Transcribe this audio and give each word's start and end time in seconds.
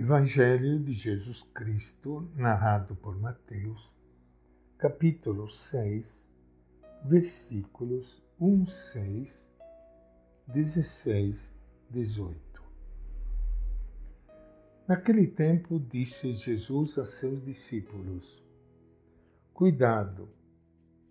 Evangelho 0.00 0.78
de 0.78 0.94
Jesus 0.94 1.42
Cristo, 1.42 2.26
narrado 2.34 2.96
por 2.96 3.20
Mateus, 3.20 3.98
capítulo 4.78 5.46
6, 5.46 6.26
versículos 7.04 8.24
1, 8.40 8.66
6, 8.66 9.50
16, 10.46 11.54
18. 11.90 12.62
Naquele 14.88 15.26
tempo 15.26 15.78
disse 15.78 16.32
Jesus 16.32 16.96
a 16.96 17.04
seus 17.04 17.44
discípulos: 17.44 18.42
Cuidado, 19.52 20.30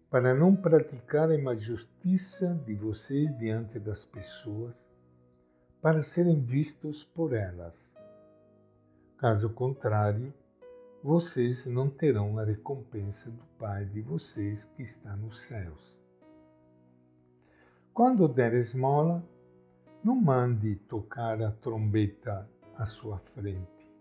para 0.10 0.34
não 0.34 0.56
praticarem 0.56 1.48
a 1.48 1.54
justiça 1.54 2.60
de 2.66 2.74
vocês 2.74 3.38
diante 3.38 3.78
das 3.78 4.04
pessoas, 4.04 4.90
para 5.80 6.02
serem 6.02 6.42
vistos 6.42 7.04
por 7.04 7.34
elas 7.34 7.89
Caso 9.20 9.50
contrário, 9.50 10.34
vocês 11.04 11.66
não 11.66 11.90
terão 11.90 12.40
a 12.40 12.46
recompensa 12.46 13.30
do 13.30 13.44
Pai 13.58 13.84
de 13.84 14.00
vocês 14.00 14.64
que 14.64 14.82
está 14.82 15.14
nos 15.14 15.42
céus. 15.42 15.94
Quando 17.94 18.30
der 18.30 18.54
esmola, 18.54 19.22
não 20.02 20.16
mande 20.16 20.78
tocar 20.88 21.42
a 21.42 21.52
trombeta 21.52 22.50
à 22.78 22.86
sua 22.86 23.20
frente, 23.20 23.92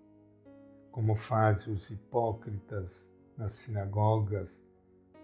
como 0.92 1.16
fazem 1.16 1.72
os 1.72 1.90
hipócritas 1.90 3.12
nas 3.36 3.50
sinagogas 3.50 4.62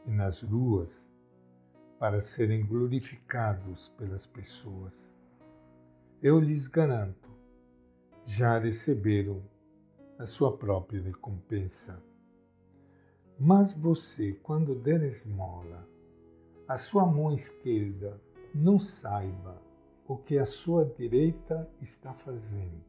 e 0.05 0.11
nas 0.11 0.43
ruas, 0.43 1.07
para 2.01 2.19
serem 2.19 2.67
glorificados 2.67 3.91
pelas 3.91 4.27
pessoas. 4.27 5.15
Eu 6.21 6.41
lhes 6.41 6.67
garanto, 6.67 7.31
já 8.25 8.59
receberam 8.59 9.54
a 10.19 10.27
sua 10.27 10.57
própria 10.57 11.03
recompensa. 11.03 12.03
Mas 13.39 13.73
você, 13.73 14.33
quando 14.43 14.75
der 14.75 15.03
esmola, 15.03 15.89
a 16.69 16.77
sua 16.77 17.05
mão 17.05 17.33
esquerda 17.33 18.21
não 18.55 18.79
saiba 18.79 19.61
o 20.07 20.17
que 20.17 20.39
a 20.39 20.47
sua 20.47 20.85
direita 20.85 21.69
está 21.81 22.13
fazendo, 22.13 22.85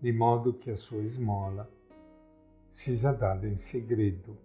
de 0.00 0.12
modo 0.12 0.54
que 0.54 0.70
a 0.70 0.76
sua 0.76 1.02
esmola 1.02 1.70
seja 2.68 3.12
dada 3.12 3.46
em 3.46 3.56
segredo. 3.56 4.36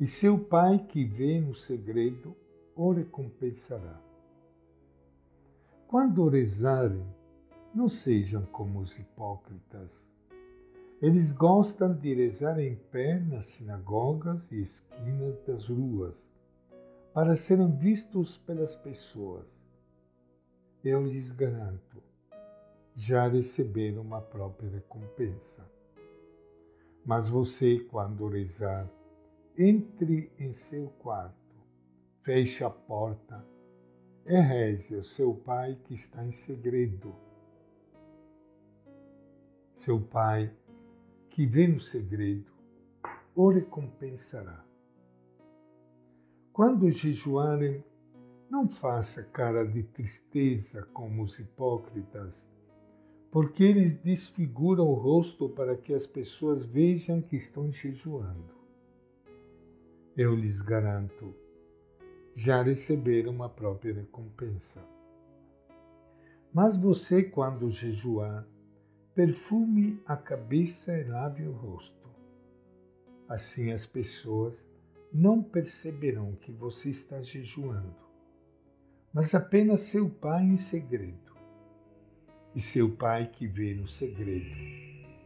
E 0.00 0.06
seu 0.06 0.38
pai 0.38 0.78
que 0.86 1.04
vê 1.04 1.40
no 1.40 1.54
segredo 1.54 2.34
o 2.74 2.92
recompensará. 2.92 4.00
Quando 5.86 6.28
rezarem, 6.28 7.06
não 7.74 7.88
sejam 7.88 8.46
como 8.46 8.78
os 8.78 8.96
hipócritas. 8.96 10.06
Eles 11.02 11.32
gostam 11.32 11.92
de 11.92 12.14
rezar 12.14 12.58
em 12.60 12.76
pé 12.76 13.18
nas 13.18 13.46
sinagogas 13.46 14.50
e 14.52 14.60
esquinas 14.60 15.38
das 15.40 15.68
ruas, 15.68 16.30
para 17.12 17.34
serem 17.34 17.70
vistos 17.76 18.38
pelas 18.38 18.76
pessoas. 18.76 19.58
Eu 20.84 21.04
lhes 21.04 21.32
garanto, 21.32 22.02
já 22.94 23.26
receberam 23.26 24.02
uma 24.02 24.20
própria 24.20 24.70
recompensa. 24.70 25.68
Mas 27.04 27.28
você, 27.28 27.80
quando 27.80 28.28
rezar, 28.28 28.88
entre 29.58 30.30
em 30.38 30.52
seu 30.52 30.88
quarto, 31.00 31.54
feche 32.22 32.64
a 32.64 32.70
porta 32.70 33.44
e 34.24 34.40
reze 34.40 34.94
ao 34.94 35.02
seu 35.02 35.34
Pai 35.34 35.78
que 35.84 35.94
está 35.94 36.24
em 36.24 36.30
segredo 36.30 37.23
seu 39.74 40.00
Pai, 40.00 40.52
que 41.30 41.46
vê 41.46 41.66
no 41.66 41.80
segredo, 41.80 42.52
o 43.34 43.48
recompensará. 43.48 44.64
Quando 46.52 46.90
jejuarem, 46.90 47.84
não 48.48 48.68
faça 48.68 49.24
cara 49.24 49.66
de 49.66 49.82
tristeza 49.82 50.82
como 50.92 51.24
os 51.24 51.38
hipócritas, 51.40 52.48
porque 53.30 53.64
eles 53.64 53.94
desfiguram 53.94 54.86
o 54.86 54.94
rosto 54.94 55.48
para 55.48 55.76
que 55.76 55.92
as 55.92 56.06
pessoas 56.06 56.64
vejam 56.64 57.20
que 57.20 57.34
estão 57.34 57.68
jejuando. 57.68 58.54
Eu 60.16 60.36
lhes 60.36 60.62
garanto, 60.62 61.34
já 62.32 62.62
receberam 62.62 63.42
a 63.42 63.48
própria 63.48 63.92
recompensa. 63.92 64.80
Mas 66.52 66.76
você, 66.76 67.24
quando 67.24 67.68
jejuar, 67.68 68.46
perfume 69.14 70.02
a 70.04 70.16
cabeça 70.16 70.92
e 70.98 71.04
lave 71.04 71.46
o 71.46 71.52
rosto. 71.52 72.08
Assim 73.28 73.70
as 73.70 73.86
pessoas 73.86 74.66
não 75.12 75.40
perceberão 75.42 76.34
que 76.34 76.50
você 76.50 76.90
está 76.90 77.22
jejuando, 77.22 77.94
mas 79.12 79.32
apenas 79.34 79.80
seu 79.80 80.10
pai 80.10 80.44
em 80.44 80.56
segredo. 80.56 81.32
E 82.54 82.60
seu 82.60 82.90
pai 82.96 83.28
que 83.28 83.46
vê 83.46 83.74
no 83.74 83.86
segredo 83.86 84.50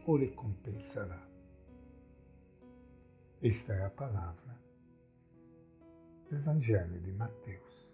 o 0.05 0.15
recompensará. 0.15 1.27
Esta 3.41 3.73
é 3.73 3.85
a 3.85 3.89
palavra 3.89 4.59
do 6.27 6.35
Evangelho 6.35 6.99
de 6.99 7.11
Mateus. 7.11 7.88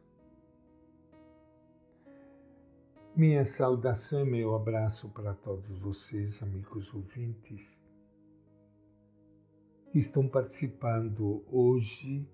Minha 3.17 3.45
saudação 3.45 4.27
e 4.27 4.29
meu 4.29 4.53
abraço 4.53 5.07
para 5.07 5.33
todos 5.33 5.79
vocês, 5.79 6.43
amigos 6.43 6.93
ouvintes, 6.93 7.81
que 9.89 9.99
estão 9.99 10.27
participando 10.27 11.45
hoje 11.49 12.29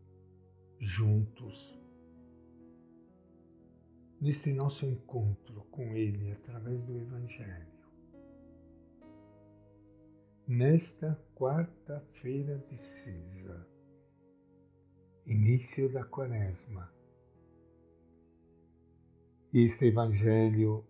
juntos 0.79 1.79
neste 4.19 4.51
nosso 4.51 4.87
encontro 4.87 5.61
com 5.69 5.95
Ele 5.95 6.31
através 6.31 6.81
do 6.81 6.97
Evangelho. 6.97 7.85
Nesta 10.47 11.15
quarta-feira 11.35 12.57
de 12.57 12.75
cinza, 12.75 13.67
início 15.27 15.93
da 15.93 16.03
Quaresma, 16.03 16.91
este 19.53 19.87
Evangelho 19.87 20.85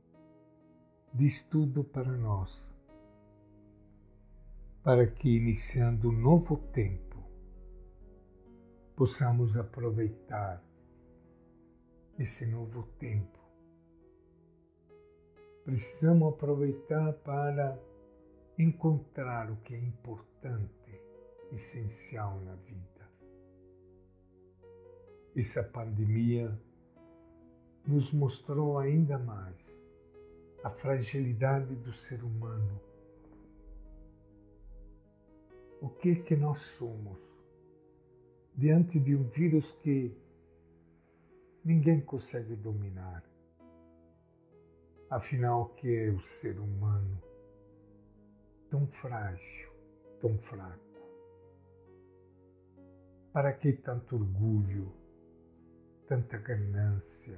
diz 1.11 1.41
tudo 1.49 1.83
para 1.83 2.11
nós, 2.11 2.71
para 4.83 5.07
que, 5.07 5.35
iniciando 5.35 6.09
um 6.09 6.11
novo 6.11 6.57
tempo, 6.71 7.25
possamos 8.95 9.57
aproveitar 9.57 10.63
esse 12.19 12.45
novo 12.45 12.83
tempo. 12.99 13.39
Precisamos 15.65 16.31
aproveitar 16.31 17.13
para 17.13 17.79
encontrar 18.59 19.49
o 19.49 19.57
que 19.57 19.73
é 19.73 19.79
importante, 19.79 21.01
essencial 21.51 22.39
na 22.41 22.53
vida. 22.55 23.09
Essa 25.35 25.63
pandemia 25.63 26.55
nos 27.85 28.11
mostrou 28.13 28.77
ainda 28.77 29.17
mais 29.17 29.55
a 30.63 30.69
fragilidade 30.69 31.75
do 31.75 31.91
ser 31.91 32.23
humano. 32.23 32.79
O 35.81 35.89
que 35.89 36.15
que 36.15 36.35
nós 36.35 36.59
somos 36.59 37.19
diante 38.55 38.99
de 38.99 39.15
um 39.15 39.23
vírus 39.23 39.71
que 39.81 40.15
ninguém 41.65 41.99
consegue 42.01 42.55
dominar? 42.55 43.23
Afinal, 45.09 45.63
o 45.63 45.69
que 45.69 45.93
é 45.93 46.09
o 46.09 46.21
ser 46.21 46.59
humano? 46.59 47.21
Tão 48.69 48.87
frágil, 48.87 49.71
tão 50.21 50.37
fraco. 50.37 50.79
Para 53.33 53.51
que 53.53 53.73
tanto 53.73 54.15
orgulho, 54.15 54.93
tanta 56.07 56.37
ganância? 56.37 57.37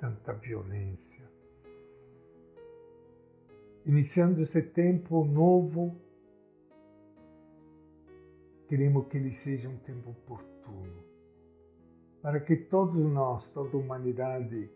Tanta 0.00 0.32
violência. 0.32 1.22
Iniciando 3.84 4.40
esse 4.40 4.62
tempo 4.62 5.24
novo, 5.24 5.94
queremos 8.66 9.06
que 9.08 9.18
ele 9.18 9.32
seja 9.32 9.68
um 9.68 9.76
tempo 9.78 10.10
oportuno, 10.10 11.04
para 12.22 12.40
que 12.40 12.56
todos 12.56 13.04
nós, 13.04 13.50
toda 13.50 13.76
a 13.76 13.80
humanidade, 13.80 14.70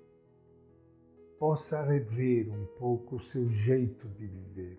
possa 1.39 1.83
rever 1.83 2.51
um 2.53 2.67
pouco 2.79 3.17
o 3.17 3.21
seu 3.21 3.49
jeito 3.49 4.07
de 4.09 4.27
viver. 4.27 4.79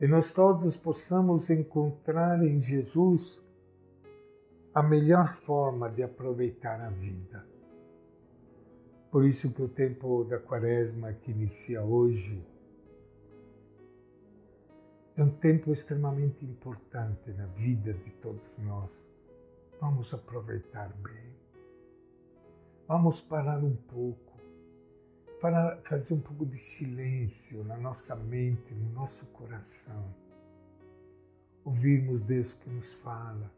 E 0.00 0.06
nós 0.06 0.32
todos 0.32 0.78
possamos 0.78 1.50
encontrar 1.50 2.42
em 2.42 2.58
Jesus 2.60 3.38
a 4.74 4.82
melhor 4.82 5.34
forma 5.34 5.90
de 5.90 6.02
aproveitar 6.02 6.80
a 6.80 6.88
vida. 6.88 7.49
Por 9.10 9.24
isso 9.24 9.52
que 9.52 9.62
o 9.62 9.68
tempo 9.68 10.24
da 10.24 10.38
quaresma 10.38 11.12
que 11.12 11.30
inicia 11.30 11.82
hoje 11.82 12.42
É 15.16 15.22
um 15.22 15.28
tempo 15.28 15.70
extremamente 15.70 16.46
importante 16.46 17.30
na 17.32 17.44
vida 17.44 17.92
de 17.92 18.10
todos 18.22 18.56
nós. 18.56 18.90
Vamos 19.78 20.14
aproveitar 20.14 20.88
bem. 21.02 21.34
Vamos 22.88 23.20
parar 23.20 23.62
um 23.62 23.76
pouco, 23.76 24.40
para 25.38 25.76
fazer 25.82 26.14
um 26.14 26.20
pouco 26.20 26.46
de 26.46 26.56
silêncio 26.56 27.62
na 27.64 27.76
nossa 27.76 28.16
mente, 28.16 28.72
no 28.72 28.94
nosso 28.94 29.26
coração. 29.26 30.14
Ouvirmos 31.66 32.22
Deus 32.22 32.54
que 32.54 32.70
nos 32.70 32.90
fala. 32.94 33.52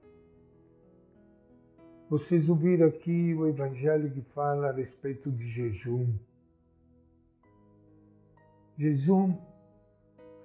Vocês 2.12 2.50
ouviram 2.50 2.88
aqui 2.88 3.32
o 3.32 3.47
Evangelho 3.47 4.11
que 4.11 4.20
fala 4.20 4.69
a 4.69 4.73
respeito 4.73 5.32
de 5.32 5.49
jejum. 5.49 6.14
Jejum 8.76 9.38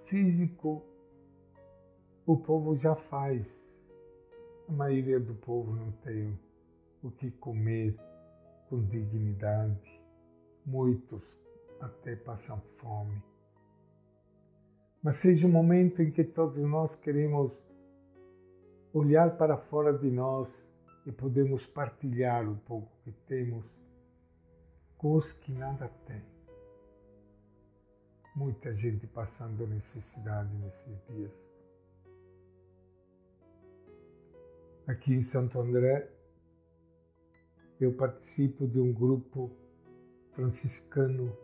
físico 0.06 0.82
o 2.26 2.38
povo 2.38 2.78
já 2.78 2.96
faz. 2.96 3.76
A 4.70 4.72
maioria 4.72 5.20
do 5.20 5.34
povo 5.34 5.76
não 5.76 5.92
tem 5.92 6.40
o 7.04 7.12
que 7.12 7.30
comer 7.32 8.00
com 8.70 8.82
dignidade. 8.86 10.02
Muitos 10.66 11.38
até 11.82 12.16
passam 12.16 12.62
fome. 12.62 13.22
Mas 15.04 15.18
seja 15.18 15.46
um 15.46 15.52
momento 15.52 16.02
em 16.02 16.12
que 16.12 16.24
todos 16.24 16.64
nós 16.64 16.96
queremos 16.96 17.62
olhar 18.94 19.36
para 19.36 19.58
fora 19.58 19.92
de 19.92 20.10
nós 20.10 20.66
e 21.08 21.12
podemos 21.14 21.66
partilhar 21.66 22.46
o 22.52 22.58
pouco 22.58 22.92
que 23.02 23.14
temos 23.14 23.66
com 24.98 25.16
os 25.16 25.32
que 25.32 25.54
nada 25.54 25.88
têm. 26.06 26.22
Muita 28.36 28.74
gente 28.74 29.08
passando 29.08 29.66
necessidade 29.66 30.54
nesses 30.58 31.02
dias. 31.08 31.32
Aqui 34.86 35.14
em 35.14 35.22
Santo 35.22 35.62
André, 35.62 36.12
eu 37.80 37.94
participo 37.94 38.68
de 38.68 38.78
um 38.78 38.92
grupo 38.92 39.50
franciscano, 40.34 41.36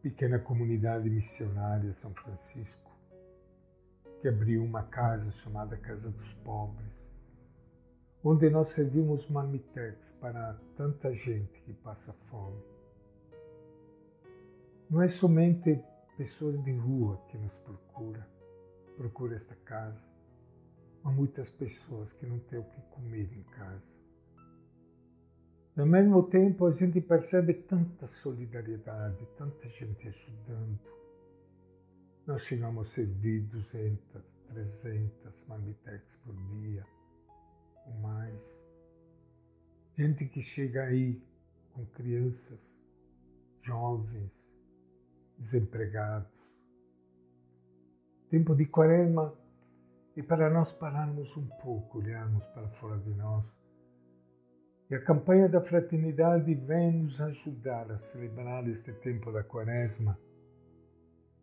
pequena 0.00 0.38
comunidade 0.38 1.10
missionária 1.10 1.92
São 1.92 2.14
Francisco, 2.14 2.90
que 4.22 4.28
abriu 4.28 4.64
uma 4.64 4.82
casa 4.84 5.30
chamada 5.30 5.76
Casa 5.76 6.10
dos 6.10 6.32
Pobres, 6.34 7.03
onde 8.24 8.48
nós 8.50 8.68
servimos 8.68 9.28
marmitex 9.28 10.12
para 10.20 10.58
tanta 10.76 11.12
gente 11.12 11.60
que 11.60 11.74
passa 11.74 12.12
fome. 12.30 12.62
Não 14.90 15.02
é 15.02 15.08
somente 15.08 15.78
pessoas 16.16 16.62
de 16.64 16.72
rua 16.72 17.20
que 17.28 17.36
nos 17.36 17.54
procura, 17.54 18.26
procura 18.96 19.34
esta 19.34 19.54
casa 19.56 20.14
Há 21.04 21.10
muitas 21.10 21.50
pessoas 21.50 22.14
que 22.14 22.24
não 22.24 22.38
têm 22.38 22.58
o 22.58 22.64
que 22.64 22.80
comer 22.90 23.30
em 23.30 23.42
casa. 23.42 23.84
Ao 25.76 25.84
mesmo 25.84 26.22
tempo, 26.22 26.64
a 26.64 26.72
gente 26.72 26.98
percebe 26.98 27.52
tanta 27.52 28.06
solidariedade, 28.06 29.26
tanta 29.36 29.68
gente 29.68 30.08
ajudando. 30.08 30.80
Nós 32.26 32.40
chegamos 32.42 32.88
a 32.88 32.90
servir 32.90 33.42
200, 33.42 34.24
300 34.48 35.44
marmitex 35.46 36.16
por 36.24 36.34
dia, 36.48 36.86
mais. 38.00 38.54
Gente 39.96 40.26
que 40.26 40.42
chega 40.42 40.84
aí 40.84 41.22
com 41.72 41.84
crianças, 41.86 42.58
jovens, 43.62 44.30
desempregados. 45.38 46.32
Tempo 48.30 48.54
de 48.54 48.66
quaresma 48.66 49.34
e 50.16 50.22
para 50.22 50.50
nós 50.50 50.72
pararmos 50.72 51.36
um 51.36 51.46
pouco, 51.62 51.98
olharmos 51.98 52.46
para 52.48 52.68
fora 52.68 52.98
de 52.98 53.10
nós. 53.10 53.52
E 54.90 54.94
a 54.94 55.00
campanha 55.00 55.48
da 55.48 55.60
fraternidade 55.60 56.54
vem 56.54 56.92
nos 57.02 57.20
ajudar 57.20 57.90
a 57.90 57.96
celebrar 57.96 58.68
este 58.68 58.92
tempo 58.92 59.32
da 59.32 59.42
Quaresma. 59.42 60.18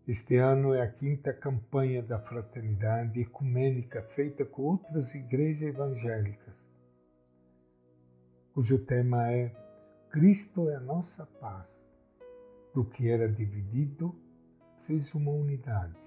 Este 0.07 0.38
ano 0.38 0.74
é 0.74 0.81
a 0.81 0.92
quinta 0.92 1.31
campanha 1.31 2.01
da 2.01 2.19
fraternidade 2.19 3.21
ecumênica 3.21 4.01
feita 4.01 4.44
com 4.44 4.63
outras 4.63 5.13
igrejas 5.13 5.69
evangélicas, 5.69 6.68
cujo 8.53 8.80
tema 8.80 9.31
é 9.31 9.56
Cristo 10.09 10.69
é 10.69 10.75
a 10.75 10.80
nossa 10.80 11.25
paz. 11.25 11.81
Do 12.74 12.86
que 12.86 13.09
era 13.09 13.30
dividido, 13.30 14.15
fez 14.80 15.13
uma 15.13 15.31
unidade 15.31 16.01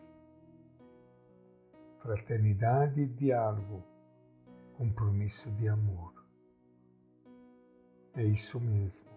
fraternidade 2.05 3.01
e 3.01 3.07
diálogo, 3.07 3.83
compromisso 4.77 5.51
de 5.53 5.67
amor. 5.67 6.13
É 8.15 8.23
isso 8.23 8.61
mesmo. 8.61 9.09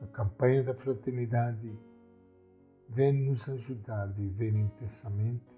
A 0.00 0.06
campanha 0.06 0.64
da 0.64 0.74
fraternidade 0.74 1.78
vem 2.88 3.12
nos 3.12 3.48
ajudar 3.48 4.02
a 4.02 4.06
viver 4.06 4.54
intensamente 4.54 5.56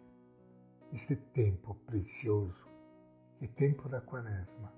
este 0.92 1.16
tempo 1.16 1.74
precioso, 1.86 2.66
que 3.38 3.46
é 3.46 3.48
tempo 3.48 3.88
da 3.88 4.00
quaresma. 4.00 4.72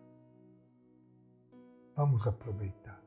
Vamos 1.94 2.26
aproveitar. 2.26 3.02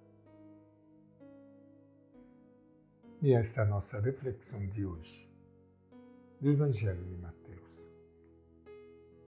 E 3.22 3.34
esta 3.34 3.62
é 3.62 3.64
a 3.64 3.68
nossa 3.68 4.00
reflexão 4.00 4.66
de 4.68 4.86
hoje, 4.86 5.30
do 6.40 6.50
Evangelho 6.50 7.04
de 7.04 7.18
Mateus. 7.18 7.39